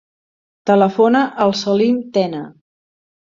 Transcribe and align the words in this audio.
Telefona 0.69 1.21
al 1.45 1.53
Salim 1.61 1.99
Tena. 2.17 2.41